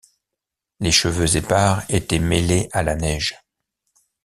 [0.79, 3.35] Les cheveux épars étaient mêlés à la neige.